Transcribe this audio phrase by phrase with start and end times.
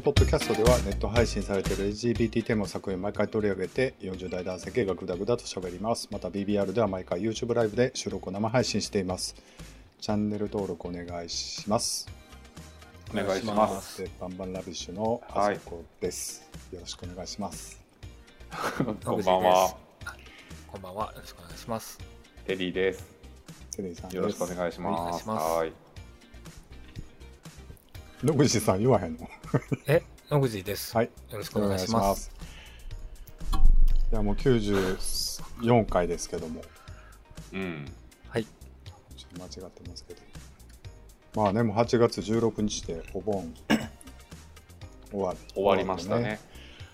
[0.00, 6.08] のポッドキャストではネット配信されている LGBT テーマ作品を毎回取り上げて40代男性系がグダグダと喋ります。
[6.10, 9.36] また BBR では毎回 YouTube ライブで収録を生配信しています。
[10.00, 12.08] チャンネル登録お願いします。
[13.12, 14.02] お願いします。
[14.02, 17.78] でバンバンラビッシュのあそこです、よろしくお願いしま す。
[19.04, 19.76] こんばんは。
[20.68, 21.12] こんばんは。
[21.12, 21.98] よろしくお願いします。
[22.46, 23.04] テリーです。
[23.76, 24.16] テリーさんです。
[24.16, 25.46] よろしくお願いしお願ますいします。
[25.58, 25.89] はい
[28.22, 29.26] 野口さん言わへんの？
[29.86, 30.94] え、野口です。
[30.94, 31.06] はい。
[31.30, 32.30] よろしくお願いします。
[34.12, 36.60] いやもう94回ですけども。
[37.54, 37.86] うん。
[38.28, 38.44] はい。
[38.44, 38.90] ちょ
[39.46, 40.20] っと間違ってますけど。
[41.34, 43.54] まあねもう8月16日でお盆。
[45.10, 46.40] 終わ終わりましたね。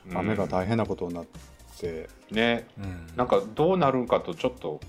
[0.08, 0.18] うん。
[0.18, 1.26] 雨が大変なことになっ
[1.76, 2.68] て、ね。
[2.78, 4.80] うんなんかどうなるんかとちょっと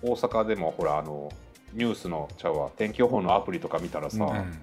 [0.00, 1.30] 大阪でもほらあの
[1.74, 4.58] ニュースのちゃうわ天気予報のアプリとか見たらさ、うんうん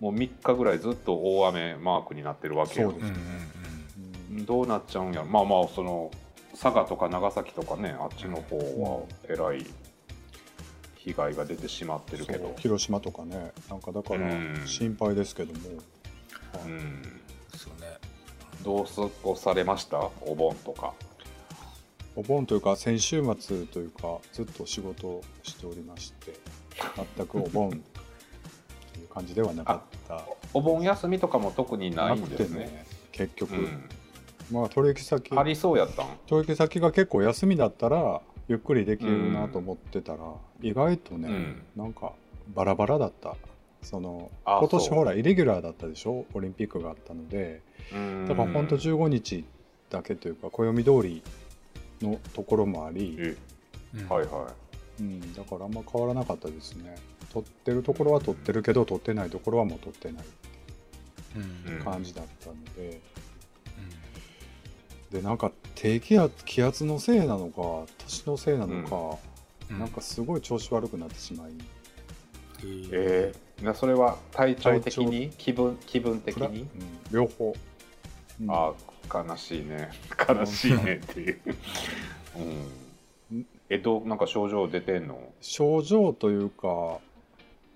[0.00, 2.90] もう3日ぐらいずっと大雨マークになってるわけよ。
[2.90, 3.14] そううんうん
[4.38, 4.44] うん。
[4.44, 5.26] どうなっちゃうんやろ。
[5.26, 6.10] まあまあその
[6.52, 9.66] 佐賀とか長崎とかねあっちの方はえらい
[10.96, 12.54] 被害が出てしまってるけど。
[12.58, 13.52] 広島とかね。
[13.70, 14.62] なんかだからうん。
[14.66, 15.60] 心配ですけども、
[16.64, 17.02] うん。
[17.02, 17.86] ですよね。
[18.62, 19.98] どう過ごされました？
[20.22, 20.92] お盆とか。
[22.16, 26.34] お盆というか先週末というかずっと仕事をしておりまして。
[27.16, 27.82] 全くお盆
[29.16, 30.22] 感じではなかった。
[30.52, 32.64] お盆休みとかも特にないんくですね。
[32.66, 33.88] てね結局、うん。
[34.52, 36.06] まあ取引先ありそうやったん？
[36.26, 40.18] 取引先が結構休みだったらゆっくりできるなと思ってたら、
[40.60, 41.62] 意外とね、うん。
[41.76, 42.12] なんか
[42.54, 43.34] バラバラだった。
[43.82, 46.26] そのあ今年ほらイレギュラーだったでしょ？
[46.34, 47.62] オリンピックがあったので。
[48.28, 49.44] だから本当15日
[49.90, 51.22] だけというか暦通り
[52.02, 53.36] のところもあり、
[54.08, 54.52] はいは
[54.98, 56.96] うん、だからあんま変わらなかったですね
[57.36, 60.24] 取ってるところは取ってるけど取ってないところはもう取ってない。
[61.36, 61.72] うん。
[61.78, 63.00] うん感じだったので、
[65.12, 69.18] でなんか低気圧気圧のせいなのか年のせいなのか、
[69.70, 69.78] うん。
[69.78, 71.52] なんかすごい調子悪くなってしまい、
[72.66, 75.30] いえー、なそれは体調的に？
[75.36, 76.62] 気分気分的に？
[76.62, 76.68] うん。
[77.12, 77.54] 両方、
[78.40, 78.50] うん。
[78.50, 79.90] あー悲しいね。
[80.26, 81.40] 悲しいねっていう、
[83.30, 85.32] うん、えどうなんか症状出てんの？
[85.42, 86.98] 症状というか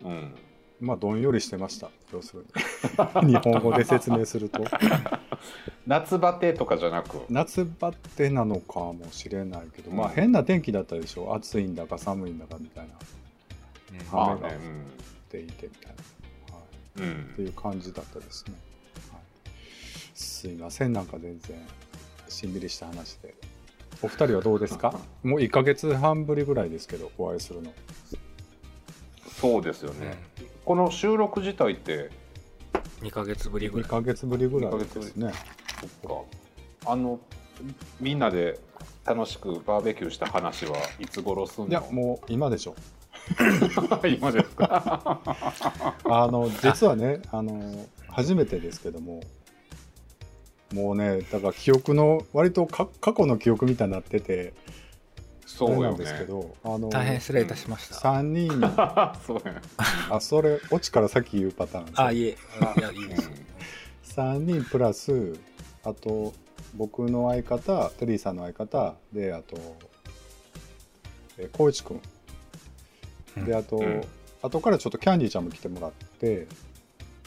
[0.04, 0.34] うん。
[0.80, 1.90] まあどんよりしてました。
[2.12, 2.46] 要する
[3.24, 3.32] に。
[3.34, 4.64] 日本語で説明すると。
[5.86, 7.20] 夏バテとかじゃなく。
[7.28, 11.34] 夏バテなのかもしれないけど、まあうん変な天気だったでしょ。
[11.34, 12.94] 暑いんだか寒いんだかみたいな。
[14.14, 14.32] うん。
[14.32, 14.54] 雨が降っ
[15.30, 15.94] ていてみたい
[16.48, 16.62] な、は
[16.96, 18.54] い、うん、うってん、いう感じだったですね、
[19.12, 19.20] はい、
[20.14, 20.92] すいません。
[20.92, 21.58] なんか全然
[22.28, 23.34] しんみりした話で。
[24.02, 24.98] お二人はどうですか？
[25.22, 27.74] もう1ヶ月半ぶりぐらいですけどお会いするの
[29.40, 30.18] そうですよね、
[30.64, 32.10] この収録自体って
[33.00, 33.90] 2ヶ月ぶりぐ2らい。
[33.90, 35.32] ヶ月ぶりぐらいですね。
[36.02, 36.24] そっ
[36.84, 36.92] か。
[36.92, 37.18] あの
[38.00, 38.58] みんなで
[39.04, 41.70] 楽しくバーベキューした話はいつ頃すんの？
[41.70, 42.74] いやもう今でしょ。
[44.18, 45.20] 今ですか？
[46.04, 49.20] あの実はねあの初めてですけども
[50.74, 54.52] もうねだから記憶の割とか過去の記憶みたいになってて
[55.58, 55.98] そうよね。
[55.98, 57.94] ですけど、あの大変失礼いたしました。
[57.96, 58.50] 3人。
[59.26, 59.60] そうやね
[60.10, 62.28] あそれオチから先言うパターンあ、いえ。
[62.30, 63.30] いや、いいです。
[64.16, 65.38] 3人プラス
[65.84, 66.34] あと
[66.74, 69.56] 僕の相方テリーさんの相方であと
[71.38, 72.00] えー光一君
[73.46, 74.04] であと、うん。
[74.42, 76.46] 後からちょっとキャンディーちゃんも来てもらって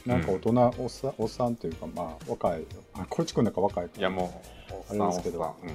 [0.06, 5.68] なんか大人、おっさんおっさんというかまあ若いあ光一君なんか若いかいやもうおっさんあれですけどう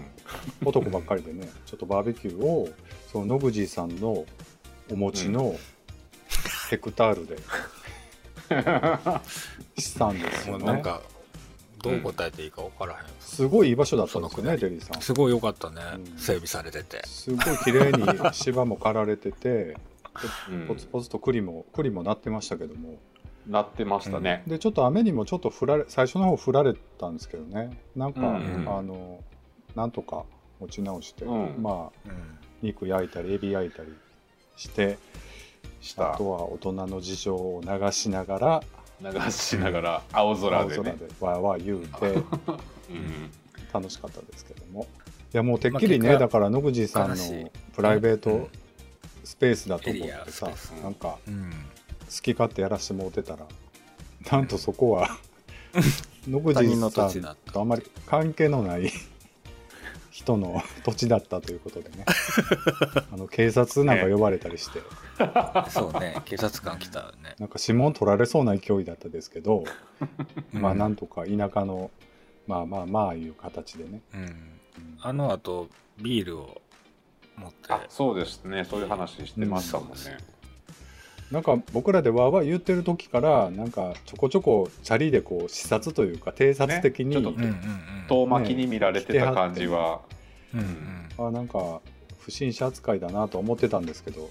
[0.65, 2.69] ん男ばっかりでね ちょっとバーベキューを
[3.11, 4.25] その野口さんの
[4.91, 5.55] お持ちの
[6.71, 7.39] ヘクタールで
[9.81, 10.65] したんですよね。
[10.65, 11.03] なんか、
[11.83, 12.99] どう答えていいか分からへん。
[13.21, 15.03] すごいいい場所だったんですよね、そのくらいテリーさん。
[15.03, 16.19] すごい良かったねうん。
[16.19, 17.03] 整備されてて。
[17.07, 19.77] すごい綺麗に芝も刈られてて、
[20.51, 22.99] うんポツポツと栗も栗もなってましたけども、
[23.49, 28.37] なってましたね、でちょっと雨にもちょっと降られ最初の方降られたんですけどね、なんか、うん。
[28.37, 28.79] うん。
[28.79, 29.21] あの
[29.75, 30.25] なんとか
[30.61, 31.63] 持ち直して、うん。
[31.63, 32.39] まあうん。
[32.61, 33.89] 肉焼いたりエビ焼いたり
[34.57, 34.99] して、
[35.81, 36.15] した。
[36.15, 38.63] あとは大人の事情を流しながら
[39.01, 40.77] 流しながら青空でね。
[40.77, 42.25] 青空でわーわー言うて
[42.91, 43.31] うん。
[43.73, 44.87] 楽しかったですけども。
[45.33, 48.49] いやもうてっきりね、まあだから野口さんのプライベートうん。
[49.25, 50.51] スペースだと思ってさ、
[50.83, 51.53] なんかうん。
[52.09, 53.47] 好き勝手やらしてもうてたら
[54.31, 55.09] なんとそこは
[56.29, 56.55] 野口
[56.91, 59.19] さんとあんまり関係のない人
[60.19, 62.05] 人の土地だったということでね。
[63.13, 64.81] あの警察なんか呼ばれたりして。
[65.71, 66.21] そうね。
[66.25, 67.37] 警察官来たね。
[67.39, 69.65] なんか指紋取られそうな勢いだったですけど、
[70.53, 71.91] まあうんなんとか田舎の
[72.49, 74.21] まあまあまあいう形でね、うん。
[74.21, 74.59] うん。
[75.01, 75.69] あのあと
[75.99, 76.61] ビールを
[77.37, 77.73] 持って。
[77.73, 78.65] あそうですね。
[78.65, 79.95] そういう話してましたもんね、
[81.31, 87.57] なんか僕らでわーわー言ってる時からなんかちょこちょこチャリでこう視察というか偵察的に、ねちょっうんうんうん。
[88.09, 90.01] 遠巻きに見られてた感じは、
[90.55, 90.61] うん
[91.19, 91.29] うん。
[91.29, 91.81] あなんか
[92.21, 94.31] 不審者扱いだなと思ってたんですけど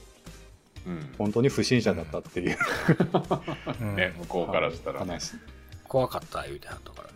[0.88, 1.14] うん。
[1.18, 2.58] 本当に不審者だったっていう、
[3.82, 3.96] うん。
[3.96, 5.12] ね、向こうからしたらね。
[5.12, 5.34] 話。
[5.88, 7.08] 怖かった言うてはったから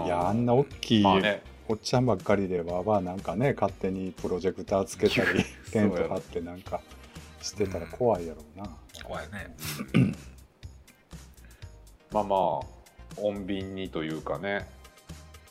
[0.00, 0.06] ね。
[0.06, 1.42] いやあんな大きい、まあね。
[1.68, 6.80] おっちゃんばっかりでわーわーなんかね勝手にプロジェクターつけたり テント張ってなんか
[7.40, 9.54] してたら怖いやろうな、怖いね。
[12.12, 12.60] まあまあ
[13.16, 14.68] 穏便にというかね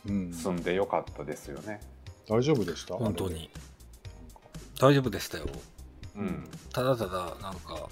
[0.07, 1.81] うん、住んでよかったですよね。
[2.29, 2.95] 大丈夫でした？
[2.95, 3.49] 本当に。
[4.79, 5.45] 大丈夫でしたよ。
[6.15, 6.49] うん。
[6.71, 7.89] ただただなんか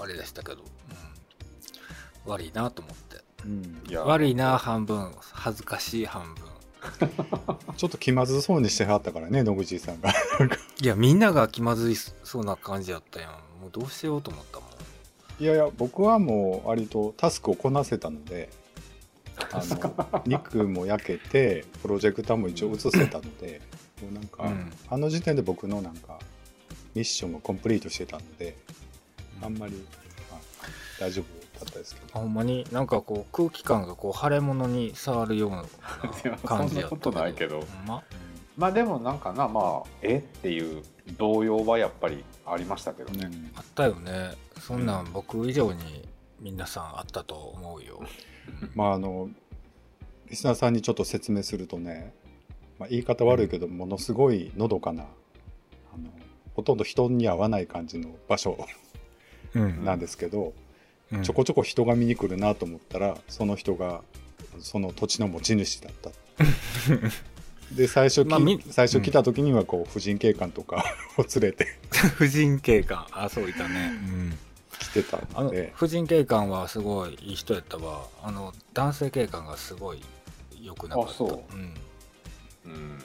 [0.00, 0.62] あれでしたけど、
[2.24, 3.22] うん、悪いなと思って。
[3.44, 3.82] うん。
[3.88, 4.04] いや。
[4.04, 6.44] 悪いな半分恥ずかしい半分
[7.76, 10.12] ちょっと気まずそうにしてはったからね野口さんが。
[10.80, 13.30] いやみんなが気まずいそうな感じやったやん。
[13.60, 14.68] もうどうしようと思ったもん。
[15.42, 18.50] いやいや僕はもう割とタスクをこなせたので
[19.52, 23.60] あの肉も焼けてプロジェクターも一応映せたので
[24.02, 24.72] もうなんか、うん。
[24.88, 26.18] あの時点で僕のなんか
[26.94, 28.56] ミッションをコンプリートしてたので
[29.40, 29.74] あんまり、
[30.30, 30.40] まあ
[30.98, 35.64] 大丈夫だったですけどほんまになんかこう空気感がこう腫れ物に触るような
[35.98, 37.60] 感じやったそんなことないけど。
[37.60, 38.02] ほんま？
[38.56, 40.82] まあでもなんかなまあえっていう
[41.16, 43.52] 動揺はやっぱりありましたけどね、うん。
[43.54, 44.32] あったよね。
[44.60, 46.08] そんなん僕以上に
[46.40, 48.00] 皆さんあったと思うよ。
[48.74, 49.28] まああの
[50.28, 52.12] リスナーさんにちょっと説明するとね、
[52.80, 55.06] まあ、言い方悪いけどものすごいのどかなあ
[55.96, 56.10] の
[56.54, 58.58] ほとんど人に合わない感じの場所
[59.54, 59.84] うん。
[59.84, 60.52] なんですけど、うん
[61.22, 64.02] ちょこちょこ人が見に来るなと思ったらその人が
[64.60, 66.10] その土地の持ち主だった。
[67.74, 70.84] で最初き、まあみ最初来た時にはこう婦人警官とか
[71.18, 71.66] を連れて。
[72.16, 73.06] 婦人警官。
[73.12, 74.38] あそういたね、うん、
[74.78, 78.06] 来てたあのので婦人警官はすごいいい人やったわ。
[78.22, 80.02] あの男性警官がすごい
[80.60, 81.10] 良くなかった。
[81.10, 81.54] あそう。
[81.54, 81.74] うん、
[82.64, 82.98] うん。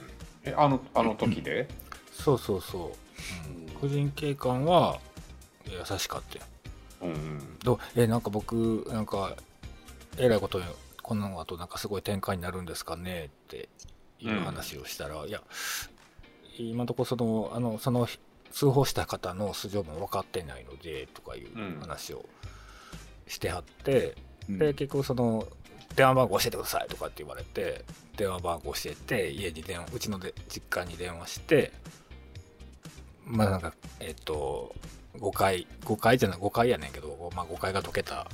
[0.44, 1.68] えあのあの時で、
[2.12, 4.98] そうそうそう、うん、婦人警官は
[5.66, 6.44] 優しかったよ
[7.04, 7.78] うんうん、どう？
[7.96, 9.36] えなんか僕なんか
[10.18, 10.64] えらいことに
[11.02, 13.68] この後なんかすごい展開になるんですかねって
[14.20, 15.42] いう話をしたら、いや
[16.58, 18.08] 今のところそのあのその
[18.52, 22.24] 通報した方の素性も分かってないのでとかいううん話を
[23.26, 24.16] してはって、
[24.48, 24.58] うん。
[24.58, 25.46] で結局その
[25.96, 27.84] 電話番号教えてくださいとかって言われて
[28.16, 31.72] 電話番号教えて家に電話うちので実家に電話して
[33.24, 34.74] まあなんかえっ、と
[35.20, 38.26] 誤解誤解じゃない誤解やねんけど、まあ、誤解が解けた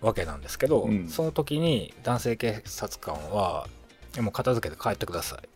[0.00, 1.08] わけなんですけど、うん。
[1.08, 3.68] その時に男性警察官は
[4.20, 5.48] 「もう片付けて帰ってください」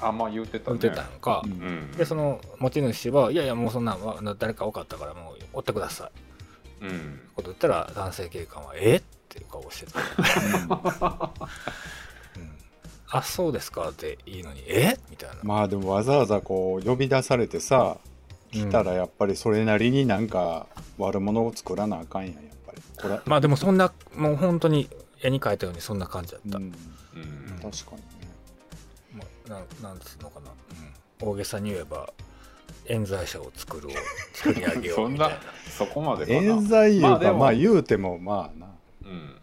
[0.00, 1.52] あんま言ってた言ねってたのか、うん。
[1.52, 3.96] うんでその持ち主は「いやいやもうそんな
[4.38, 6.10] 誰か分かったからもう追ってくださ
[6.82, 7.20] い」うん。
[7.36, 10.02] こと言ったら男性警官は「えっ?」ていう顔してた、う
[12.40, 12.50] ん。
[13.08, 13.88] あそうですか？
[13.90, 17.98] っていいのに「えみたいな、まあでもわざわざこう呼び出されてさ
[18.54, 20.66] 来たらやっぱりそれなりになんか
[20.98, 22.82] 悪者を作らなあかんやんやっぱり。
[23.02, 24.88] これ、まあでもそんなもう本当に
[25.20, 26.72] 絵に描いたようにそんな感じだった、うん、うん。
[27.62, 28.04] 確かにね。
[29.16, 30.50] まあ、なんなんつうのかな、
[31.22, 32.12] うん、大げさに言えば
[32.86, 33.90] 冤罪者を作るを
[34.34, 35.36] 作り上げよそなうんみたいな。
[35.76, 36.38] そこまでかな。
[36.38, 38.66] 冤罪いうか、まあ、言うてもまあな、
[39.02, 39.10] うん。
[39.10, 39.36] うん。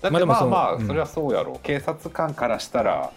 [0.00, 1.58] だってまあまあでもそのうんまあそれはそうやろ。
[1.62, 3.12] 警察官からしたら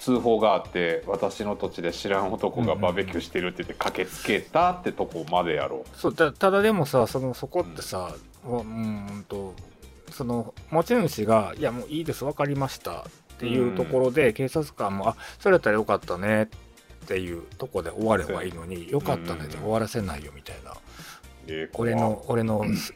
[0.00, 8.14] 通報があって私の土地で知らん男がバーベキューしてるって言って駆けつけたってとこまでやろそうたただでもさそのそこってさ、
[8.44, 9.54] うーんと
[10.10, 13.04] その持ち主が「いやもういいです分かりました」っ
[13.38, 16.44] ていうところで、警察官も「あそれやったらよかったね」
[17.04, 20.74] っていうとこで終わればいいのに「よかったね」で終わらせないよみたいな、
[21.46, 22.94] えー俺の俺のす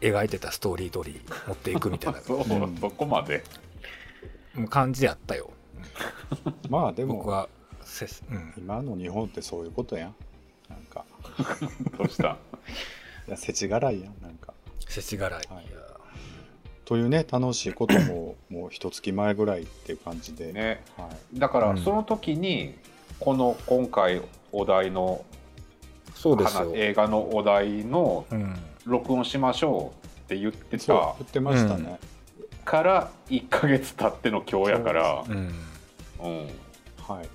[0.00, 2.20] 描いてたストーリー通り持っていくみたいな。
[2.22, 3.44] そう、うんそこまで。
[4.68, 5.50] 感じやったよ
[6.68, 7.48] まあでも僕は
[7.84, 10.14] せ、うん、今の日本ってそういうことやん。
[10.68, 11.04] なんか。
[11.98, 12.36] どうした？
[13.28, 14.54] いや世知辛いやんなんか。
[14.88, 15.64] 世知辛い、はい。
[15.64, 15.82] いや。
[16.84, 20.82] というね楽しいことも もう一月前ぐらいっていう感じで、ね。
[20.96, 21.78] はい、だからうん。
[21.78, 22.74] その時に
[23.20, 24.22] この今回
[24.52, 25.24] お題の
[26.14, 31.98] そうです映画のお題のうん、録音しましょうって言ってそうた言ってましたね、
[32.64, 35.24] から1ヶ月経っての今日やから。
[35.28, 35.52] うん、
[36.22, 37.28] うん、はい、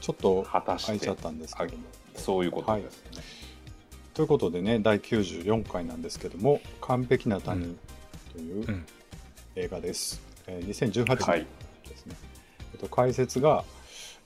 [0.00, 1.82] ちょっと果たして空いちゃったんですけども。
[2.16, 3.22] そういうことですね、
[4.14, 7.76] ということでね第94回なんですけども「完璧な他人」
[8.32, 8.86] といううん。
[9.56, 11.46] 映画です、えー2018はい。
[11.84, 12.16] 年ですね、
[12.72, 13.64] えっと、解説が、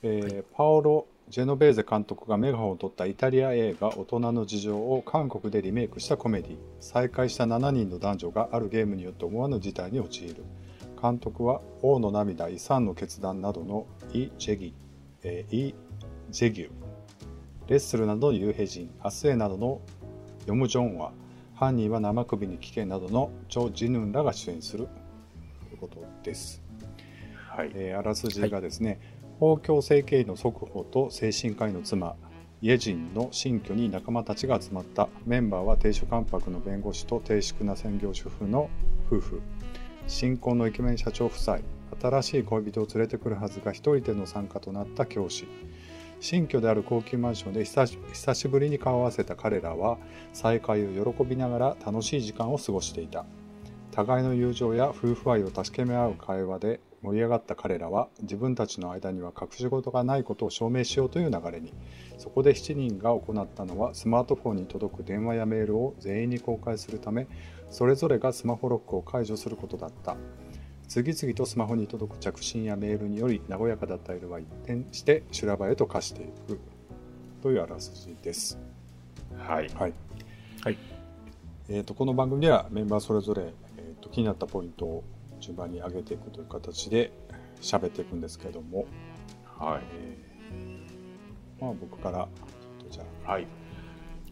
[0.03, 6.57] えーパオロ・ジェノベーゼ監督がメガホンを取ったイタリア映画「大人の事情」を韓国でリメイクしたコメディ。
[6.79, 10.43] 再会した7人の男女があるゲームによって思わぬ事態に陥る
[11.01, 14.73] 監督は「王の涙」「遺産の決断」などのイ・ジェギ、
[15.23, 15.75] えーイ・
[16.29, 16.69] ジェギュ
[17.69, 19.79] レッスルなどの幽閉人、アスエなどの
[20.47, 21.11] ヨム・ジョンは、
[21.53, 24.87] 犯人は生首に危険などのチョ・ジヌンらが出演する
[25.67, 26.63] ということです。
[27.47, 27.71] はい。
[27.75, 28.99] えーあらすじがですね、
[29.39, 32.15] 法教整形医の即法と精神科医の妻、
[32.63, 35.07] イェジンの新居に仲間たちが集まった。
[35.27, 38.67] メンバーは亭主関白の弁護士と低粛な専業主婦の
[39.05, 39.41] 夫婦
[40.09, 41.59] 新婚のイケメン社長夫妻
[42.01, 45.47] 新しい恋人を連れてくるはずが一人での参加となった教師。
[46.19, 49.99] 新居である高級マンションで久し久しぶりに顔を合わせた彼らは
[50.33, 53.25] 再会を喜びながら楽しい時間を過ごしていた。
[53.91, 61.71] 互いの友情や夫婦愛を確かめ合う会話で盛り上がった彼らは自分たちの間には隠し事がないことを証明しようという流れに。
[62.17, 67.27] そこで7人が行ったのはスマートフォンに届く電話やメールを全員に公開するため
[67.69, 70.15] それぞれがスマホロックを解除することだった。
[70.87, 76.59] 次々とスマホに届く着信やメールにより和やかだった色は一転して修羅場へと化していく。
[77.43, 78.57] というあらすじです。
[79.37, 79.69] はい。
[79.69, 79.93] はい。
[80.63, 80.77] はい。
[81.69, 83.43] えー、とこの番組ではメンバーそれぞれ、
[83.77, 85.03] えー、と気になったポイントを
[85.39, 87.11] 順番に上げていくという形で
[87.61, 88.87] 喋っていくんですけども、
[89.45, 89.81] はい。
[89.93, 93.31] えーまあ、僕からちょっとじゃあ。
[93.33, 93.47] はい。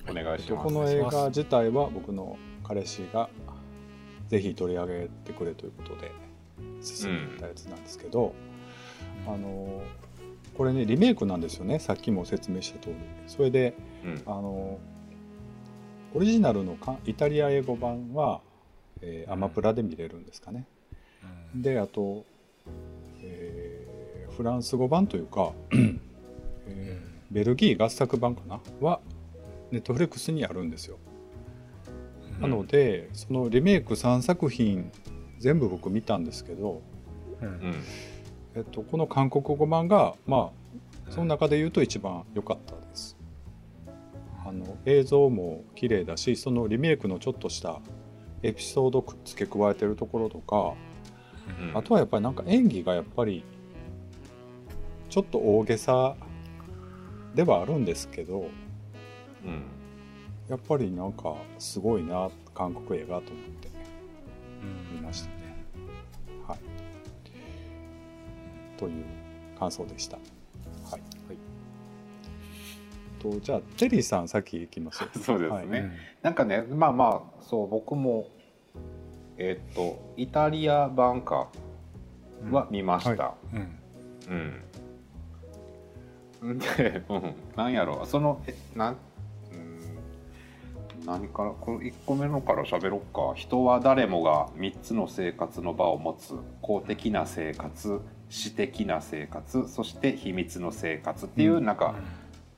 [0.09, 0.41] お願いします。
[0.41, 3.29] えっとこの映画自体は僕の彼氏が
[4.27, 6.11] ぜひ取り上げてくれということで
[6.81, 8.33] 進めたやつなんですけど、
[9.25, 9.81] あの
[10.57, 11.79] これねリメイクなんですよね。
[11.79, 12.95] さっきも説明した通り。
[13.27, 14.21] それでうん。
[14.25, 14.79] あの
[16.13, 18.41] オリジナルのかイタリア英語版は、
[19.01, 20.65] えーアマプラで見れるんですかね、
[21.53, 21.61] うん。
[21.61, 22.25] であと、
[23.21, 28.59] えーフランス語版というか、えーベルギー合作版かな？
[28.79, 29.01] は
[29.69, 30.97] ネットフレックスにあるんですよ、
[32.39, 34.91] なのでそのリメイク3作品
[35.39, 36.81] 全部僕見たんですけど、
[37.41, 37.47] うん。
[37.47, 37.75] うん。
[38.55, 40.51] えっと、この韓国語版がま
[41.07, 43.17] あその中で言うと一番良かったです。
[44.45, 47.81] あの映像も綺麗だしそのリメイクのちょっとした
[48.43, 50.73] エピソード付け加えてるところとか
[51.59, 51.77] うん。
[51.77, 53.43] あとはやっぱりなんか演技がやっぱり
[55.09, 56.15] ちょっと大げさ
[57.35, 58.49] ではあるんですけど
[59.45, 59.63] うん
[60.49, 63.21] やっぱりなんかすごいな韓国映画と思っ
[63.61, 63.67] て。
[64.93, 65.33] 見ましたね。
[66.47, 66.59] はい、
[68.77, 69.05] という
[69.59, 70.17] 感想でした。
[70.17, 71.01] はい、
[73.19, 75.07] とじゃあテリーさん先行きます。
[75.21, 75.67] そうですはい。
[75.67, 78.29] ね、なんかねまあまあそう僕も
[79.37, 81.49] えっとイタリア版か
[82.51, 84.61] は見ました、うん。
[86.41, 86.59] うん。
[86.59, 88.97] で、うん、なんやろそのえなんうん
[91.07, 93.33] 何からこの1個目のから喋ろっか。
[93.33, 96.35] 人は誰もが3つの生活の場を持つ。
[96.61, 101.65] 公的な生活私的な生活そして秘密の生活っていう、うん。
[101.65, 101.95] なんか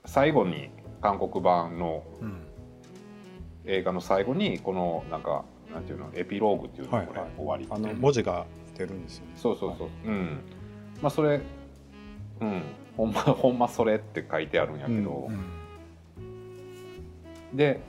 [0.06, 2.41] 最後に韓国版のうん。
[3.65, 7.20] 映画の最後にこのなんかなんていうのエピローグっていうのこれ、はい。
[7.20, 9.34] はい終わりってあの文字が出るんですよね。
[9.36, 10.39] そうそうそう、うん。
[11.03, 11.39] まあそれ
[12.41, 12.63] うん。
[12.98, 15.32] ほんまほんまそれって書いてあるんやけど、う
[17.53, 17.56] ん。
[17.56, 17.79] で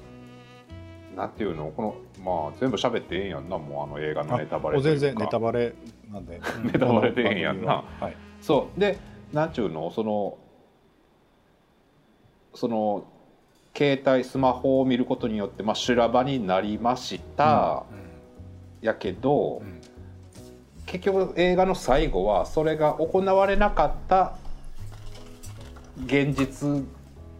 [1.20, 5.74] なんていうのこのまあ全部喋ってええんやんなもうあの映画のネタバレ全然ネタバレ
[6.10, 6.40] なんで。
[6.64, 8.16] ネタバレでええんやんなははい。
[8.40, 8.96] そうで
[9.30, 10.38] なんちゅうのその
[12.54, 13.04] その
[13.76, 17.84] 携帯スマホを見ることによって、まあ、修羅場になりました、
[18.80, 19.80] やけど、うん
[20.86, 24.36] 結局映画の最後はそれが行われなかった
[26.04, 26.84] 現実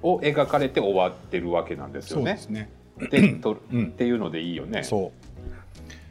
[0.02, 2.40] を描かれて終わってるわけなんですよねそうで。
[2.42, 2.70] すね。
[3.10, 3.86] でとうん。
[3.86, 4.82] っていうのでいいよね。
[4.82, 5.12] そ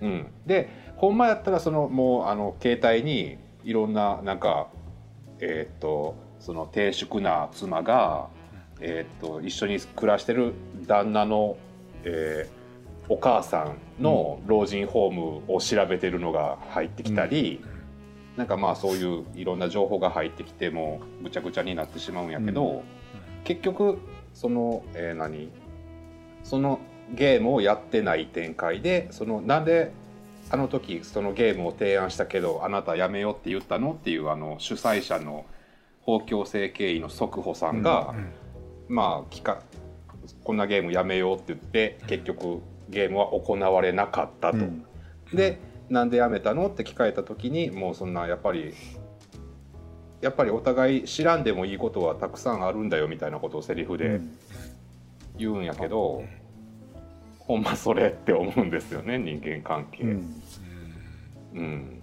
[0.02, 0.06] う。
[0.06, 4.68] うん、でほんまやったらそのもうあの携帯にいろんななんか
[5.40, 8.30] えーっとその低粛な妻が、
[8.80, 10.54] えーっと一緒に暮らしてる
[10.88, 11.58] 旦那の、
[12.04, 12.60] えー
[13.12, 17.60] お母さんの老人ホームを調べてるのが入ってきたり、
[18.38, 22.84] なんかまあそういういろんな情報が入ってきてもうぐちゃぐちゃになってしまうんやけど、
[23.46, 23.98] 結局
[24.36, 25.52] その、えー何？
[26.44, 26.80] その
[27.14, 29.92] ゲームをやってない展開でそのなんで
[30.52, 35.46] あの時そのゲームを提案したけどあなたやめようって言ったのっていうあの主催者の
[36.02, 38.16] 法強制経緯の速歩さんが、
[38.88, 39.62] まあきか
[40.44, 44.58] こんなゲームやめようって言って結局ゲームは行われなかったと。
[44.58, 44.86] うん。
[45.34, 48.74] でなんでやめたのって聞かれた時にもうそんなやっぱり
[50.22, 54.20] やっぱりお互い知らんでもいいことはたくさんあるんだよみたいなことをセリフで
[55.40, 56.24] 言うんやけど、
[57.40, 60.04] ほんまそれって思うんですよね人間関係。
[60.04, 60.08] う
[61.56, 61.62] うん。
[61.62, 62.02] ん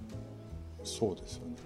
[0.83, 1.57] そうですよね。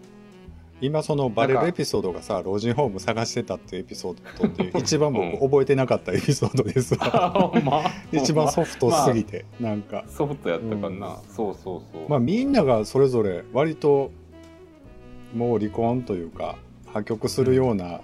[0.83, 6.95] 今そのバレるエピソードがさ老人ホーム探してたっていうエピソードって 一番僕覚えてなかったエピソードです。
[7.01, 7.83] わほんま。
[8.13, 10.05] 一番ソフトすぎて、なんか。
[10.09, 14.11] ソフトやったかな、そうそうそう、まあみんながそれぞれ割と
[15.35, 18.01] もう離婚というか破局するような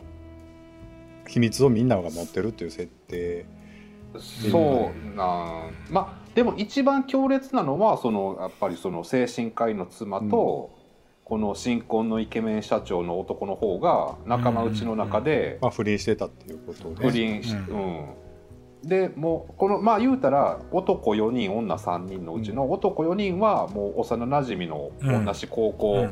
[1.26, 3.46] 秘密をみんなが持ってるっていう設定
[4.20, 5.74] そうなん。
[5.90, 10.76] まあでも一番強烈なのはそのやっぱりその精神科医の妻と、
[11.24, 18.14] この新婚のイケメン社長の男の方が仲間内の中でまあ不倫してたっていうことで不倫し、ううん。
[18.84, 26.06] でもうこのまあ言うたら男4人女3人のうちの男4人はもう幼なじみの同じ高校、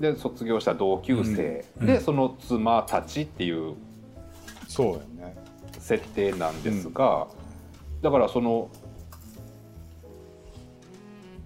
[0.00, 1.86] で卒業した同級生、うん。
[1.86, 3.76] でその妻たちっていう。
[4.68, 5.41] そうやね
[5.98, 7.28] 設定なんですが、
[8.00, 8.70] だからその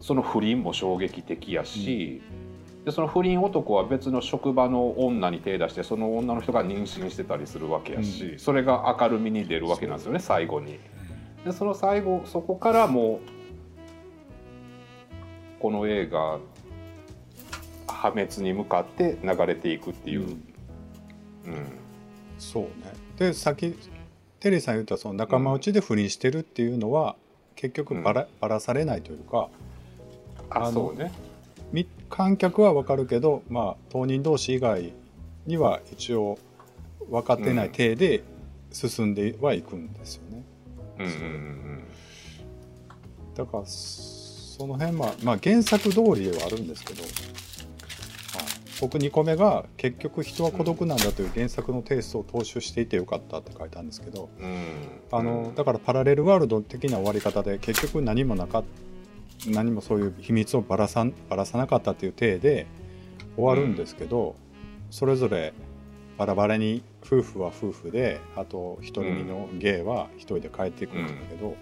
[0.01, 2.23] その不倫も衝撃的やし、
[2.85, 10.79] でその不倫男は別の職場の女に手出してその女の人が妊娠してたりするわけやし、うそれが明るみに出るわけなんですよね最後に。
[11.45, 13.21] でその最後そこからも
[15.59, 16.39] うこの映画
[17.89, 20.21] 破滅に向かって流れていくっていう。
[20.21, 20.29] うん
[21.47, 21.67] うん
[22.39, 22.71] そうね
[23.19, 23.75] でさっき
[24.41, 27.17] テリーさん言ったその仲間内で不倫してるっていうのは、
[27.55, 29.49] 結局バラバラされないというか
[30.51, 31.13] あのね。
[31.73, 34.93] み観客は分かるけど、まあ、当人同士以外
[35.47, 36.39] には一応
[37.11, 38.23] 分かってない体で
[38.73, 40.45] 進んではいくんですよね。
[40.99, 41.83] うんうんうん
[43.35, 47.13] だからその辺は、まあ、原作通りではあるんですけど、はい
[48.81, 54.57] 僕2個目が「結局人は孤独なんだ」という原作のテイストを踏襲していてよかったって書いたんですけどうん。
[55.11, 58.65] あのだからパラレルワールド的な終わり方で結局何もなかっ
[59.47, 62.67] 何もそういう秘密をばらさんばらさなかったっていう体で
[63.37, 64.35] 終わるんですけど、
[64.91, 65.53] それぞれ
[66.17, 71.55] バラバラに夫婦は夫婦であと一人身のゲイは一人で帰っていくんだけど、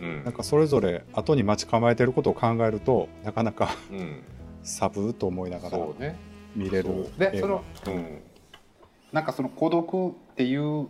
[0.00, 0.24] うん。
[0.24, 4.22] なんかそれぞれ後に待ち構えてることを考えるとなかなかうん。
[4.64, 5.78] サブーと思いながら
[6.54, 7.06] 見れる。
[7.18, 8.22] でその、うん、
[9.12, 10.88] なんかその孤独っていう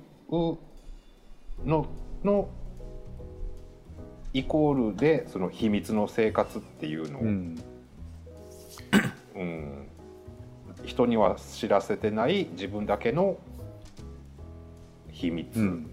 [1.65, 1.87] の
[2.25, 2.49] の
[4.33, 7.59] イコールでその秘密の生活っていうのを、ううん。
[9.39, 9.89] ん
[10.85, 13.37] 人には知らせてない自分だけの
[15.11, 15.91] 秘う密ん。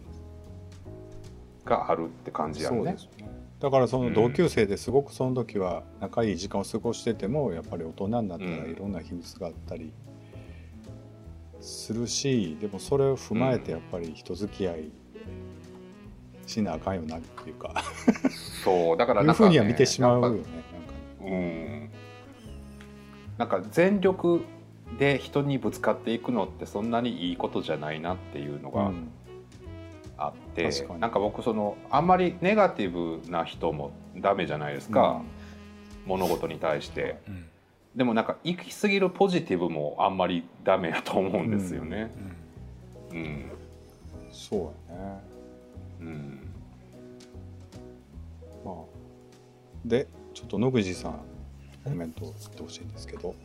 [1.66, 2.78] があるって感じやね。
[2.78, 2.98] そうで。
[2.98, 8.72] すねだからその同級生ですごくその時は仲いい時間を過ごしててもやっぱり大人になったらうん。
[8.72, 9.94] いろんな秘密があったり
[11.62, 14.92] するしでもそれを踏まえてやっぱり人付き合い
[16.46, 17.84] しなあかんよなっていうか。
[18.64, 20.46] そうだからいうなんか、ね、ふうには見てしまうよねやっ
[21.20, 21.90] ぱうん。
[23.38, 24.42] なんか全力
[25.00, 29.25] で人にぶつかっていくのってそんなにいいことじゃないなっていうのがなんかうん
[30.18, 31.00] あって、確かに。
[31.00, 35.22] なんか僕そのあんまりネガティブな人もダメじゃないですか、
[36.06, 37.20] 物事に対して。
[37.28, 37.46] うん。
[37.96, 42.12] でもなんか行き過ぎるポジティブもあんまりダメやと思うんですよね。
[43.12, 43.18] うん。
[43.18, 43.52] うん。
[44.32, 45.22] そうやね。
[46.02, 46.40] うん。
[48.66, 48.76] まあ。
[49.86, 51.22] でちょっと野口さん
[51.84, 53.36] コメント言ってほしいんですけど。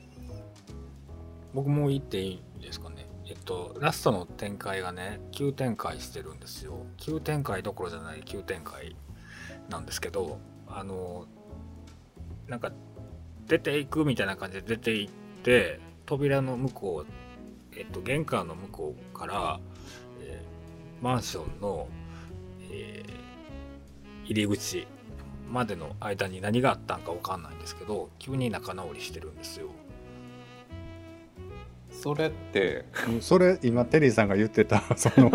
[1.52, 8.96] 僕も言っていいですかねえっとラストの展開がね急展開してるんですよ急展開どころじゃない急展開
[9.68, 11.26] なんですけどあの
[12.48, 12.72] なんか
[13.46, 15.08] 出ていくみたいな感じで出ていっ
[15.44, 19.60] て扉の向こう、えっと、玄関の向こうから、
[20.22, 20.50] えー
[21.02, 21.88] マンションの、
[22.70, 23.20] えー
[24.30, 24.86] 入り口
[25.50, 29.66] までの間に何があったんか分かんないんですけど急に仲直りしてるんですよ。
[32.00, 35.30] それってうんそれ今テリーさんが言ってた その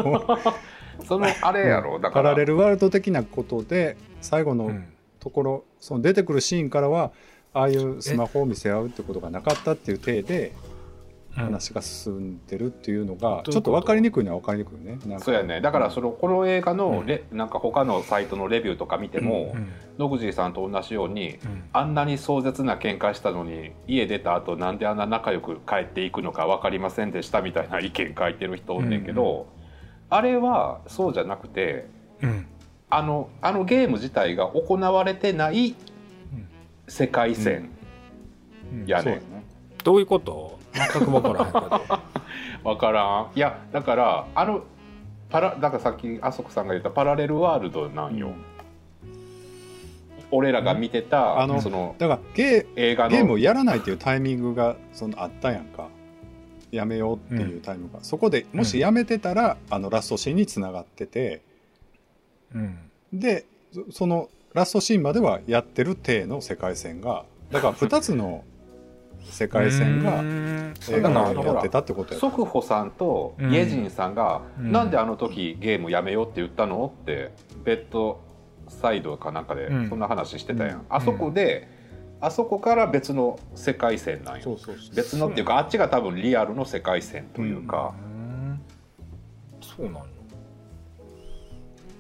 [1.08, 2.00] そのあれやろ。
[2.00, 4.86] だからパラレルワールド的なことで最後のうん。
[5.26, 7.12] ところ、その出てくるシーンからは
[7.52, 10.52] ああいうスマホを見せ合うってことがなかったっていう体で
[11.36, 14.98] 話が進んでるっていうのが、うんちょっと分かりにくいのは分かりにくいね。
[15.06, 15.26] なんか。
[15.26, 15.62] そうやね。
[15.62, 17.06] だからそのこの映画のうん。
[17.06, 19.70] レ、なんか他のサイトのレビューとか見ても、うん。
[19.98, 21.64] 野口さんと同じようにうん。
[21.74, 29.48] あんなに壮絶な喧嘩したのに家出た後なんであんな仲良く帰っていくのか分かりませんでしたみたいな意見書いてる人おんねんけど、
[30.10, 31.88] あれはそうじゃなくて
[32.22, 32.48] うん。
[32.90, 35.76] あのあのゲーム自体が行われてない
[36.88, 37.70] 世界線
[38.72, 38.86] うん。
[38.86, 39.24] やねそうやね。
[39.84, 40.60] どういうこと？
[40.76, 41.54] 全く分からへん。
[41.54, 42.00] けど
[42.64, 43.32] 分からん。
[43.36, 44.64] いやだからあの
[45.30, 48.34] パラだからさっきあそこさんが言ったパラレルワールドなんよ、
[50.32, 55.90] 俺らが見てた、あのそのだからゲ映画のーゲームをやらないっていうタイミングがそのあったやんか。
[56.72, 61.42] やめようっていうタイミングが、そこでもしやめてたら、あのラストシーンにつながってて。
[62.54, 62.78] うん。
[63.14, 68.44] でそそのラストシーンまではやってる体の世界線がだから2つの
[69.30, 70.24] 世界線が
[70.90, 74.72] 映画の中でやってたってことや祖父母さんとイェジンさんが、うん。
[74.72, 77.32] なんであの時ゲームやめようって言ったのって
[77.64, 78.22] ベッド
[78.68, 79.90] サイドかなんかでうん。
[79.90, 80.86] そんな話してたやん、うん。
[80.90, 81.68] あそこで、
[82.22, 84.76] あそこから別の世界線なんうそうそう。
[84.96, 88.62] 別のっていうかあっちが多分リアルの世界線というか、うん。
[89.62, 90.06] そうなんよ。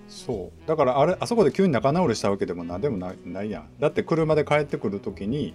[0.08, 0.68] そう。
[0.68, 3.70] だからあれあそこで急に仲直りしたわけでも何でもないないやん。
[3.80, 5.54] だって車で帰ってくる時に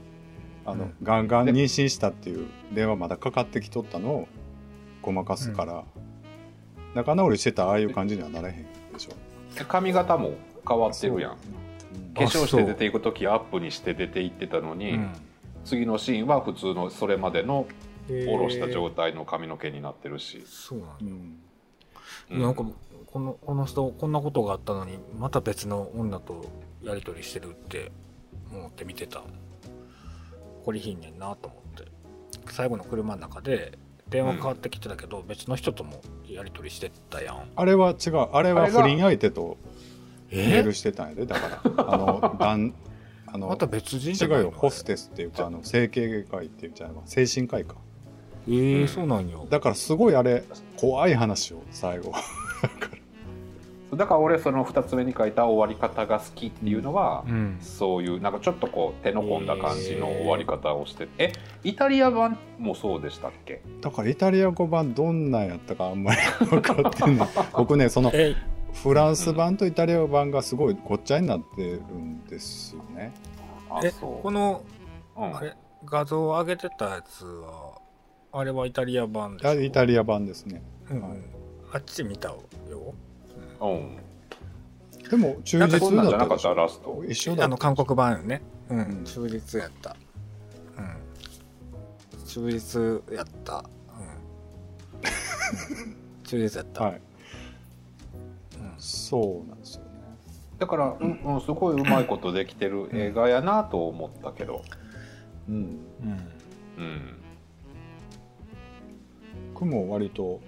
[0.64, 4.28] あの、うんガンガン妊娠したっていう電話まだかかってきとったのを
[5.02, 5.84] ごまかすから、
[6.94, 9.12] 仲直りしてたらああいう感じにはなれへんでしょ、
[9.56, 10.32] で髪型も
[10.68, 11.32] 変わってるやん。
[11.32, 11.34] う。
[11.34, 11.60] ん
[12.14, 15.12] 化粧して出ていく時アップにして出ていってたのに、うん。
[15.64, 17.66] 次のシーンは普通のそれまでの
[18.08, 21.38] 下ろした状態の髪の毛になってるし、そうなんようん。
[22.30, 22.42] うん。
[22.42, 22.64] なんか
[23.06, 26.44] このこの人こんなことがあったのにまた別の女と
[26.82, 27.90] やり取りしてるって
[28.52, 29.22] 思って見てた
[30.70, 31.90] これひんねんなと思って。
[32.48, 33.76] 最後の車の中で
[34.08, 37.42] 電話変わってきてたけど、別の人ともやり取りしてたやん。
[37.56, 38.28] あれは違う。
[38.32, 39.58] あれは不倫相手と
[40.30, 41.92] メーえルしてたんやでだから。
[41.92, 42.72] あのだん
[43.26, 44.44] あのまた別人じゃないの？
[44.44, 44.58] 違うよ。
[44.58, 47.02] ホステスっていうかあの整形外科医っていうんじゃないわ。
[47.04, 47.74] 精神科医か。
[48.46, 49.48] えーうんそうなんよ。
[49.50, 50.44] だからすごいあれ
[50.76, 52.12] 怖い話を最後
[53.96, 57.58] だから俺その2つ目に書いた終わり方が好きっていうのは、うん。
[57.60, 61.32] そういうなんかちょっとこう手の込んだ感じの終わり方をしてえ
[61.64, 63.62] イタリア版もそうでしたっけ？
[63.80, 67.26] だからイタリア語版どんなんやったかあんまり分かってんの
[67.56, 68.36] 僕ねそのえ
[68.72, 73.12] フランス版とイタリア語版がすごいごっちゃになってるんですよね。
[73.82, 74.62] えこの
[75.16, 75.36] うん。
[75.36, 77.72] あれ画像を上げてたやつは
[78.32, 79.48] あれはイタリア版でしょ？
[79.50, 80.62] あイタリア版ですね。
[80.90, 81.12] うんはい
[81.72, 83.09] あっち見たよ、うん
[85.10, 86.54] でも忠実そんなんじゃなかっだった？
[86.54, 87.04] ラスト。
[87.06, 87.44] 一緒だった。
[87.44, 88.40] あの韓国版よね。
[88.70, 89.04] うん、うん。
[89.04, 89.96] 忠実やった。
[90.78, 92.24] うん。
[92.24, 93.58] 忠実やった。
[93.58, 93.64] うん。
[96.24, 96.94] 忠実やった、はい。
[96.94, 97.00] うん。
[98.78, 99.90] そうなんですよね。
[100.58, 104.62] だから、うんうん、すごいうまいことできてる映画やなと思ったけど。
[105.48, 105.54] うん。
[105.54, 106.10] うん。
[106.78, 107.16] うん。
[109.54, 110.40] 僕も割と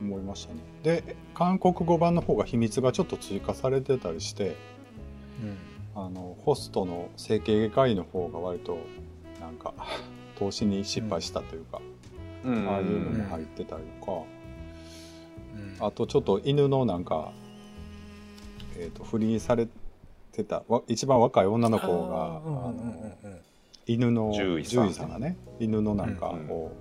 [0.00, 4.54] 思いましたねで韓国語版の方が秘密がちょっと追加されてたりして
[5.96, 8.78] あのホストの整形外科医の方が割と
[9.40, 9.72] なんか
[10.38, 11.80] 投資に失敗したというか、
[12.44, 12.68] うん。
[12.68, 14.12] ああいうのも入ってたりとか、
[15.80, 15.86] うん。
[15.86, 17.30] あとちょっと犬のなんか、
[18.76, 19.68] えー、と不倫され
[20.32, 22.74] てたわ一番若い女の子が、あの
[23.24, 23.38] うんうん
[23.86, 25.36] 犬の獣医さんがね。
[25.60, 26.72] 犬のなんかうんを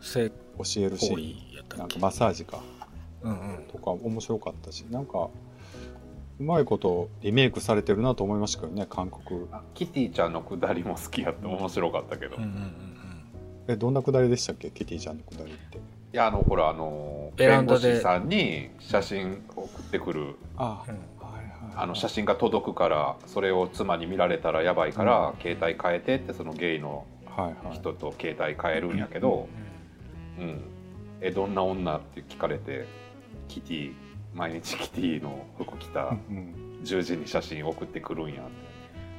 [0.00, 0.34] 性教
[0.76, 2.58] えるシ行ーン、なんかマッサージか。
[2.58, 2.81] うんうん
[3.72, 5.28] とか面白かったしなんか
[6.40, 9.46] うまいことリメイクされてるなと思いましたけどね韓国。
[9.52, 12.74] あキティちゃんのくだりも好きやって面白かったけど、いうんうんうん。
[13.68, 14.70] えどんなくだりでしたっけ？
[14.70, 15.78] キティちゃんのくだりって。
[16.10, 17.96] やあのほらあのベラ弁護ンダで。
[17.96, 20.34] 士さんに写真送ってくる。
[20.56, 20.94] あ、うん。
[20.94, 27.76] はいはいあの写真が届くからそれを妻に見られたらやばいから、携帯変えてってそのゲイのはいはい。
[27.76, 29.48] 人と携帯変えるんやけど、
[30.38, 30.60] うん。
[31.20, 32.86] えどんな女って聞かれて
[33.52, 33.92] キティ
[34.34, 36.80] 毎日キティの服着たうん。
[36.84, 38.42] 10時に写真送ってくるんや。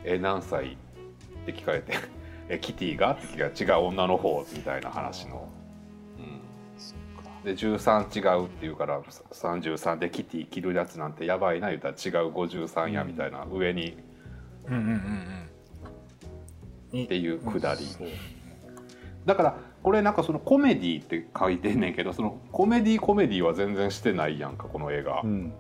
[0.04, 0.74] え何歳？
[0.74, 1.93] って聞かれて。
[2.50, 3.12] えキティが？
[3.12, 5.48] って聞かれて違う女の方みたいな話の、
[7.46, 13.98] で13違うって言うから33でキティ着るやつなんてやばいな言ったら違う53やみたいな、上に。
[14.67, 14.89] うんうんうん
[16.93, 17.04] うん。
[17.04, 17.86] っていうくだり、
[19.26, 25.54] だからこれなんかそのコメディって書いてんねんけどそのコメディコメディは全然してないやんかこの映画、うん。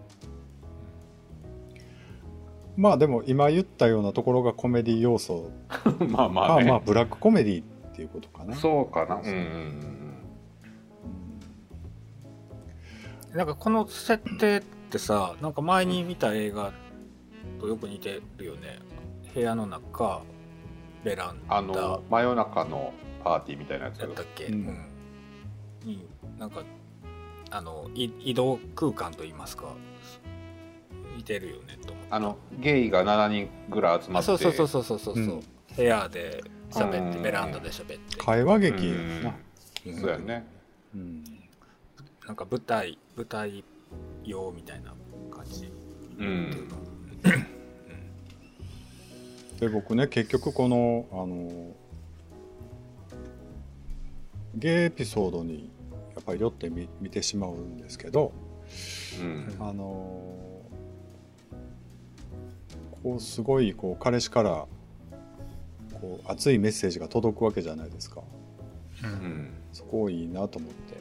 [2.77, 5.51] まあでも今言ったようなところがコメディ要素。
[6.09, 8.55] まあままああね、まあブラックコメディっていうことかな。
[8.55, 9.15] そうかな。
[9.15, 9.35] うんうんう
[13.35, 13.37] ん。
[13.37, 16.71] なんかこの設定ってさなんか前に見た映画
[17.59, 18.79] とよく似てるよね。
[19.35, 20.21] 部屋の中
[21.03, 21.57] ベランダ。
[21.57, 23.99] あの真夜中のパーティーみたいなやつ。
[23.99, 24.55] やったっけ、ううん。
[24.55, 24.77] ん
[25.83, 26.07] に
[26.37, 26.63] なんか
[27.51, 29.65] あのい移動空間といいますか。
[31.15, 34.31] 似てるよねとあのゲイが7人ぐらい集まって。
[34.31, 35.43] あそうそうそうそうそうそう、うん。
[35.75, 37.23] 部屋で喋ってうん。
[37.23, 38.17] ベランダで喋って。
[38.17, 39.23] 会話劇やうん。
[39.23, 39.33] な、
[39.99, 40.45] そうやね。
[40.95, 41.23] うん。
[42.25, 43.63] なんか舞台舞台
[44.23, 44.93] 用みたいな
[45.35, 45.71] 感じ。
[46.17, 46.69] うん。
[49.59, 51.73] で僕ね結局このあの
[54.55, 55.69] ゲイエピソードに
[56.15, 58.31] やっぱり酔ってみ見てしまうんですけど
[59.19, 59.55] うん。
[59.59, 59.83] あの
[63.03, 64.65] こうすごいこう彼氏から
[65.99, 68.21] こう熱いメッセージが届くわけじゃないですか。
[69.03, 69.13] ううん。
[69.13, 70.97] んそこいいなと思って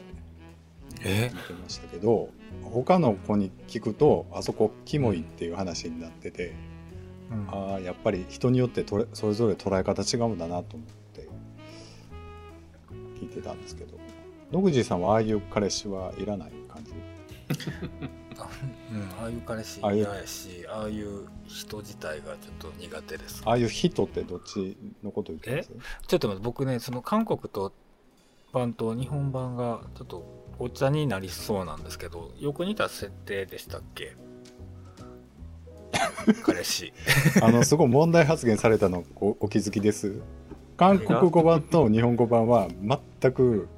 [1.05, 1.31] え？
[1.33, 2.31] 見てましたけど
[2.63, 6.55] 他の子に聞くとあそこキモいっていう話になってて、
[7.31, 7.49] うん。
[7.51, 11.02] ああやっぱり人によってとれそれぞれ捉え方違うんだなと思って
[13.33, 13.99] てたんですけど
[14.53, 16.93] 野口さんはああいう彼氏はいらない感じ？
[18.93, 19.99] うん、ああいう彼氏ああいう。
[20.01, 23.43] 嫌やしああいう人自体がちょっと苦手です。
[23.45, 25.71] ああいう人ってどっちのこと言ってます？
[26.07, 27.73] ちょっと待って僕ねその韓国と
[28.53, 30.25] 版と日本版がちょっと
[30.59, 34.17] お茶になりそうなんですけどよく似た設定でしたっけ？
[36.45, 36.93] 彼氏。
[37.43, 40.21] あのすごい問題発言されたのおお気づきです？
[40.77, 42.69] 韓国語版と日本語版は
[43.21, 43.69] 全く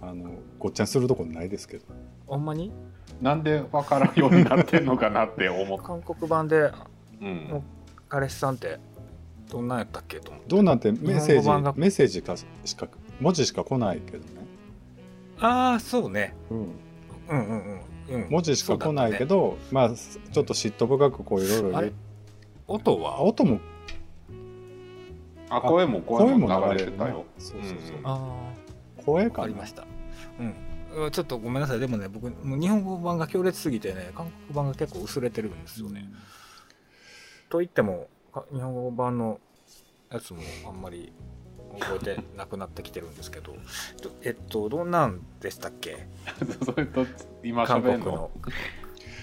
[0.00, 1.84] あのごっちゃにするとこないですけど。
[2.26, 2.72] ほんまに？
[3.20, 6.72] なんで分からんようになってんのかなって思っ韓国版で
[7.20, 7.62] うん。
[8.08, 8.78] 彼氏さんって
[9.50, 10.48] どんなんやったっけと思って。
[10.48, 11.48] どうなんてメッセージ
[11.80, 12.88] メッセージかしか
[13.20, 14.24] 文字しか来ないけどね、
[15.38, 16.34] ああそうね。
[16.50, 16.68] うん、うん
[17.28, 18.30] うんうんうん。
[18.30, 21.92] 文字しか来ないけど、ど、まあちょっと嫉妬深くこういろいろあれ？
[22.66, 23.22] 音は？
[23.22, 23.60] 音も
[25.56, 27.24] あ声も声声もも流れてたよ。
[27.38, 28.06] そうそうそう、うん。
[28.06, 28.50] あ
[28.98, 29.84] あ声かりました。
[30.40, 30.42] う
[31.06, 31.10] ん。
[31.10, 31.80] ちょっとごめんなさい。
[31.80, 36.04] でもね僕もう日本語版が強烈すぎてね韓国版が結構薄れてるんですよね、
[37.48, 39.40] と言ってもか日本語版の
[40.10, 41.12] やつもあんまり
[41.80, 43.52] 覚えてなくなってきてるんですけど。
[44.02, 46.06] とえっとどんなんでしたっけ？
[46.64, 47.06] それと
[47.42, 47.82] 今の？
[47.82, 48.30] 国の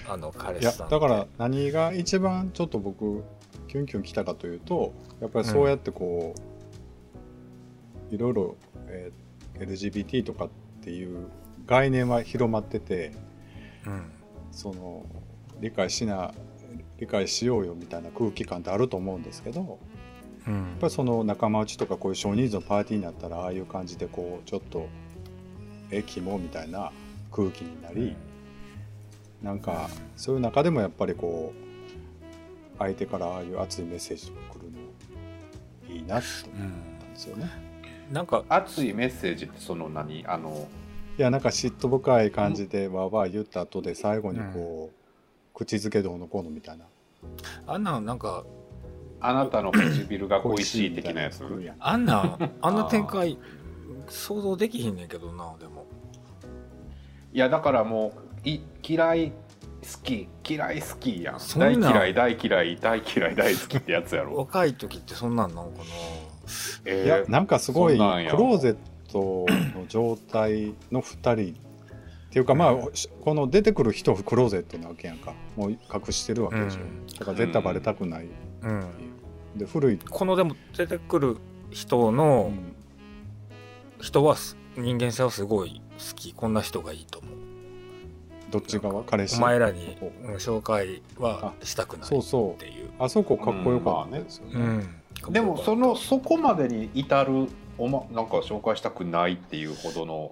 [0.09, 0.95] あの彼いや氏さんって。
[0.95, 3.23] だから何が一番ちょっと僕
[3.69, 6.35] キュンキュンきたかというとやっぱりそうやってこ
[8.11, 9.29] う、いろいろ、えー
[9.59, 10.49] LGBT とかっ
[10.81, 11.27] ていう
[11.65, 13.11] 概念は広まってて
[13.85, 14.11] うん。
[14.51, 15.05] その
[15.59, 16.33] 理解しな
[16.97, 19.69] 理解しようよみたいな空気感ってあると思うんですけどやっ
[20.47, 24.87] うんぱりその仲間内とかこういう少人数のパーティーになったらああいう感じでこうちょっと
[25.91, 26.91] 「えキモ」みたいな
[27.31, 28.15] 空気になり、
[29.43, 31.68] なんかそういう中でもやっぱりこう
[32.79, 34.71] 相手からああいう熱いメッセージが来る
[35.91, 37.49] のいいなって思ったんですよね。
[38.11, 40.25] なんか熱いメッセージってその何？
[40.25, 40.67] あの
[41.17, 46.85] いやなんか嫉妬深い感じでわーわー言った後で最後にこう、口づけどうのこうのみたいな。
[47.67, 48.45] あんなんなんか
[49.19, 51.43] あなたの唇が恋しい的なやつ？
[51.79, 53.37] あんなん あんな展開
[54.07, 55.85] 想像できひんねんけどなでも。
[57.33, 58.13] いやだからも
[58.43, 59.35] うい嫌い好
[60.03, 61.39] き嫌い好きやん。
[61.39, 64.35] そん大嫌い大嫌い大嫌い大好きってやつやろ。
[64.35, 65.81] 若い時ってそんなんなんか
[66.85, 68.33] えいやなんかすごいクロそんなんや。
[68.33, 68.77] ーゼッ
[69.11, 69.45] ト
[69.77, 72.75] の状態の2人っていうかまあ
[73.21, 75.33] この出てくる人はクローゼットなわけやんか。
[75.55, 75.79] もう隠
[76.11, 77.07] してるわけでしょ、うん。
[77.07, 78.27] だから絶対バレたくない、
[78.61, 78.85] なうん。
[79.55, 81.37] で古い、このでも出てくる
[81.71, 82.75] 人うのん。
[83.99, 86.33] 人はす人間性はすごい好き。
[86.33, 87.38] こんな人がいいと思う
[88.49, 89.03] どっち側？
[89.03, 89.37] 彼氏？
[89.37, 89.97] お前らに
[90.37, 92.85] 紹介はしたくないそうそっていう。
[92.87, 94.85] うあそこかっこよかったですよね,、
[95.25, 95.33] うん。
[95.33, 100.31] でもそのそこまでに至るおまなんか紹介したくないっていうほどの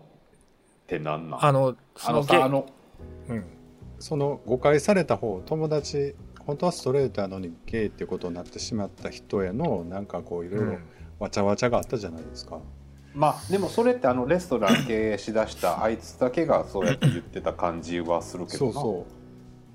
[0.83, 1.45] ってなんなん？
[1.45, 2.65] あのそあのあの
[3.29, 3.45] うん。
[3.99, 10.77] その誤解された方友達本当はストレートやのにゲイっていうことになってしまった人へのなんかこういろいろ
[11.17, 12.59] わちゃわちゃがあったじゃないですか、
[13.17, 18.73] まあでもそれってあのレストラン経営しだしたあいつだけがそうやって言ってた感じはするけどな。
[18.73, 19.05] そうそ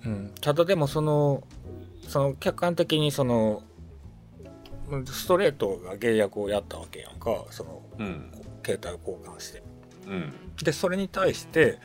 [0.04, 0.08] う。
[0.08, 1.42] ん、ただでもその
[2.06, 3.64] その客観的にその
[4.90, 7.44] うんストレートがゲイ役をやったわけやんか。
[7.50, 8.30] そのうん。
[8.64, 9.62] 携帯を交換して。
[10.06, 10.32] うん。
[10.62, 11.80] でそれに対して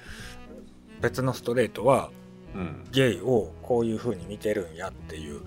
[1.01, 2.11] 別のストレートは
[2.53, 2.83] うん。
[2.91, 5.41] ゲイをこういう風に見てるんやっていう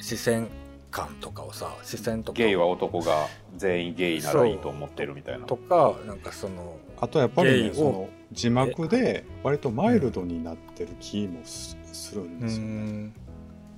[0.00, 0.48] 視線
[0.96, 3.26] 観とかをさ視線とかゲイは男が
[3.58, 5.44] 全員ゲイならいいと思ってるみたいな。
[5.44, 13.14] とかなんかそのあとやっぱりねその字幕で割とマイルドになってる気もすするんうですよ、ん。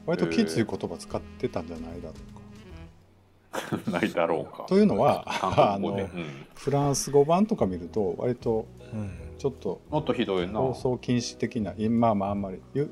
[0.06, 3.90] 割ときつい言葉使ってたんじゃないだろうか。
[3.90, 4.64] ないだろうか。
[4.68, 6.08] というのはあのうん。
[6.54, 9.10] フランス語版とか見ると割とうん。
[9.38, 10.60] ちょっともっとひどいな。
[10.60, 12.88] 放送禁止的な今まああんまり言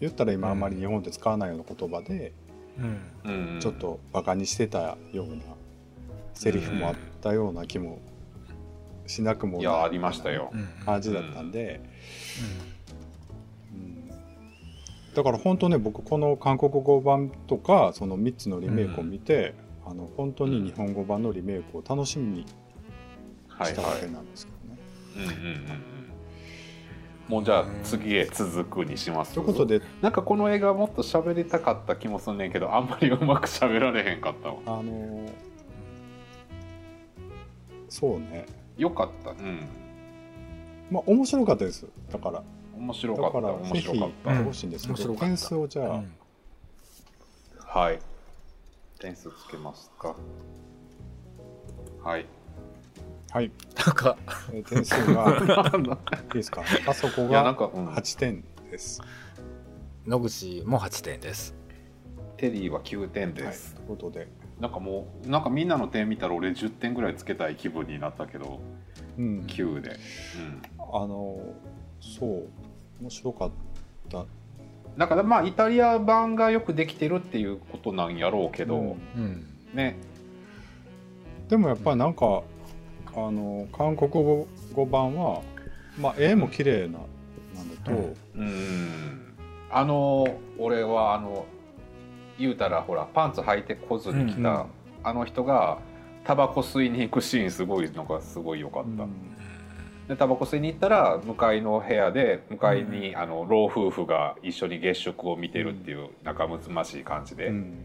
[0.00, 2.47] 言ったら今あんまり日本で使わないような言葉で、うん
[3.24, 3.58] うん。
[3.60, 5.42] ちょっとバカにしてたような
[6.34, 7.98] セリフもあったような気も
[9.06, 10.68] しなくもいやありましたよ、うん。
[10.84, 11.80] 感じだったんで、
[13.72, 14.08] うん。
[15.14, 24.80] だから本当ね僕この韓国語版とかその3つのリメイクを見て、あの本当に日本語版のリメイクを楽しみにしたわけなんですけどね。
[25.16, 25.97] うんうんうんうん
[27.28, 29.34] もうじゃあ次へ続くにします。
[29.34, 29.82] ということで。
[30.00, 34.56] なんかこの映画もっと喋りたかった気もすんねんけどあんまりうまく喋られへんかったわ。
[34.66, 35.48] あのー
[37.90, 38.46] そうね。
[38.76, 39.30] よかった。
[39.30, 39.66] うん。
[40.90, 41.86] まあ面白かったです。
[42.10, 42.42] だから。
[42.76, 43.40] 面白かだった。
[43.40, 45.26] からぜひ面白かっ見てほしいんですけど、面白かった。
[45.26, 46.12] 点数をじゃあ、うん。
[47.72, 47.98] たはい。
[49.00, 50.14] 点数つけますか。
[52.02, 52.26] はい
[53.30, 53.52] はい、
[53.86, 54.16] なんか。
[54.52, 55.82] えー点数が。
[56.28, 56.62] いいですか？
[56.86, 59.02] あそこいやなんがか、うん、8点です。
[60.06, 61.54] 野口も8点です。
[62.38, 64.28] テリーは9点はい、です、ということで、
[64.60, 68.60] なんかもうなんかみんなの点見たら俺10点ぐらいつけたい気分になったけど
[69.18, 69.96] うん、9で、
[70.78, 71.38] あの
[72.00, 72.48] そう。
[73.00, 73.50] 面白かっ
[74.08, 74.18] た。
[74.20, 74.26] うん、
[74.96, 78.90] だからまあイタリア版がよくできてるっていうことなんやろうけど、うん。
[79.16, 79.46] うん。
[79.74, 79.96] ね。
[81.48, 82.42] でもやっぱりなんか
[83.26, 85.42] あの韓国語語版は、
[85.98, 86.98] まあ、絵も綺麗な
[87.56, 88.40] なんだと、うん。
[88.40, 89.34] うん。
[89.70, 90.26] あの
[90.58, 91.46] 俺はあの
[92.38, 94.66] 言うたらほらパンツ履いてこずに来た、うんうん。
[95.02, 95.78] あの人が
[96.24, 99.10] タバコ吸いに行くシーンすごいのがすごい良かった、うん。
[100.08, 107.84] でタバコ吸いに行ったら向かいの部屋で向かいに、あの老夫婦が一緒に月食を見てるっていう仲睦ましい感じで、うん。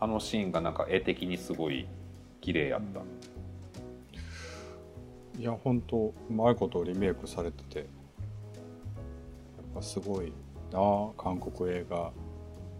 [0.00, 1.88] あのシーンがなんか絵的にすごい
[2.40, 3.00] 綺麗やった、
[5.38, 7.86] いや本当うまいことリメイクされててやっ
[9.74, 10.32] ぱすごい
[10.72, 12.12] なあ韓国映画っ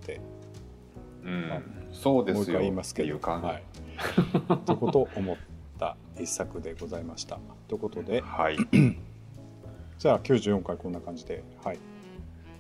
[0.05, 0.21] て。
[1.25, 1.51] うん。
[1.53, 1.61] あ
[1.93, 3.19] そうでもう一回すよ言いますけど。
[3.19, 3.63] はい、
[4.67, 5.37] ということを思っ
[5.79, 7.39] た一作でございました。
[7.69, 8.21] ということで。
[8.21, 8.57] はい、
[9.99, 11.43] じゃあ94回こんな感じで。
[11.65, 11.79] はい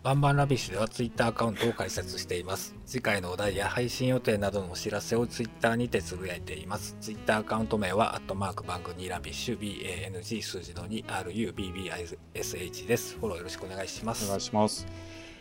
[0.09, 2.75] バンバンラビッシュではツイッターアカウントを開設しています。
[2.87, 6.97] 次回のお題や配信予定などのお知らせをツイッターにてつぶやいています。
[6.99, 13.19] ツイッターアカウント名は、アットマークバングニーラビッシュ、BANG 数字の 2RUBBISH です。
[13.19, 14.25] フォローよろしくお願いします。
[14.25, 14.87] お願いします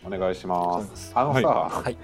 [0.03, 1.97] お願いしますあのはいさ、はい。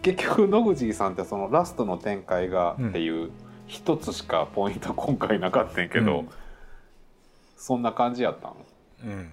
[0.00, 3.32] 結局野口さんってそのラストの展開がうんっていう
[3.66, 6.28] 一つしかポイント今回なかったんやけど、うん
[7.56, 8.54] そんな感じやったん？
[9.04, 9.32] うん。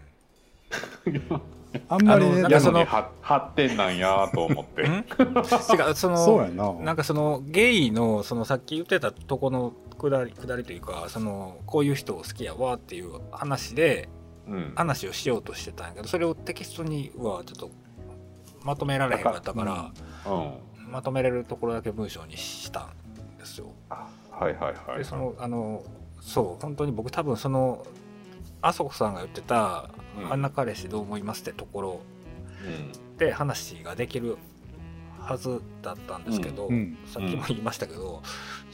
[1.87, 3.09] あんまりねやなんかその発
[3.55, 4.87] 展なんやと思って。
[4.87, 4.91] ん？
[4.91, 6.73] 違う、その、そうやな。
[6.73, 14.09] なんかそのゲイのそのさっき言ってたとこのくだりくだりというかそのこういう人を好きやわっていう話で
[14.47, 14.73] うん。
[14.75, 17.69] 話をしようとしてたんやけどそれをテキストにはちょっと
[18.63, 19.91] まとめられへんかったから
[20.31, 20.91] うん。
[20.91, 23.67] まとめれるところだけ文章にしたんですよ。
[23.89, 24.97] あはいはいはい。
[24.97, 25.83] でそのあの
[26.19, 27.85] そう本当に僕多分その
[28.61, 30.31] あそこさんが言ってた「うん。
[30.31, 32.01] あんな彼氏どう思います?」ってところ
[32.65, 32.91] うん。
[33.17, 34.37] で話ができる
[35.19, 36.73] はずだったんですけど、うん。
[36.73, 38.21] うんさっきも言いましたけど、ちょ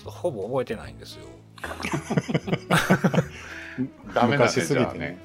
[0.01, 1.25] っとほぼ覚えてないんですよ。
[4.13, 5.17] ダメだね昔すぎじゃあてね。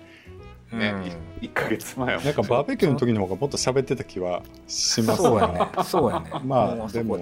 [0.72, 1.06] ねね、うん。
[1.06, 2.22] い1か月前は。
[2.22, 5.22] なんかバーベキューの時の方がもっと喋ってた気はします。
[5.22, 5.68] そうやね。
[5.84, 6.30] そうやね。
[6.46, 7.18] まあでも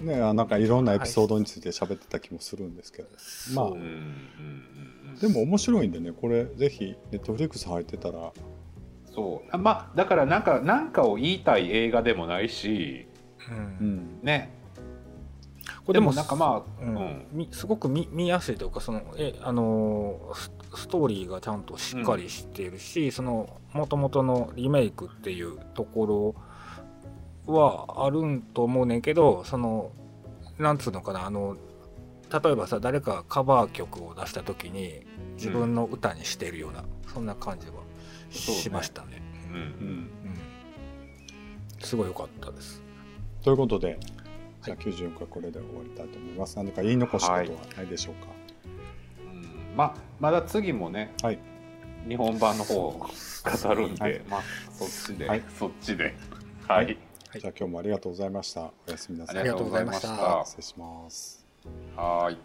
[0.00, 3.08] ねあなんかいろんなエピソードについて喋ってた気もするんですけど、
[3.54, 8.32] まあでも面白いんでねこれぜひネットフリックス入ってたら。
[9.14, 9.48] そう。
[9.50, 13.06] あまあだからなんかなんかを言いたい映画でもないし
[13.48, 14.20] うんうん。
[14.22, 14.61] ね
[15.84, 16.94] これでもなんかまあ、ううん。
[16.94, 26.34] んみすごく見見やすいというかそのえあのースストーリーがちゃんとしっかりしているし、その元々のリメイクっていうとこ
[27.46, 29.90] ろはあるんと思うねんけどその
[30.58, 31.56] なんつうのかなあの
[32.42, 35.04] 例えばさ誰かがカバー曲を出した時に
[35.34, 37.72] 自分の歌にしているような、そんな感じは
[38.30, 39.20] しましたね。
[39.50, 39.60] うんうん。
[39.60, 40.10] うん。
[41.80, 42.80] すごい良かったです。
[43.42, 43.98] ということで
[44.64, 46.56] じゃあ94回これで終わりたいと思います。
[46.56, 48.28] 何か言い残したことはないでしょうか？
[49.24, 49.76] うん。
[49.76, 51.38] まあまだ次もね、はい。
[52.08, 54.20] 日本版の方を語るんで、はい。
[54.28, 54.42] まあ
[54.72, 55.42] そっちで、はい。
[55.58, 56.14] そっちで。
[56.68, 56.96] はい、はい。
[57.40, 58.70] じゃあ今日もありがとうございました。
[58.86, 59.38] おやすみなさい。
[59.38, 60.42] ありがとうございました。
[60.44, 61.46] 失礼します。
[61.96, 62.38] はーい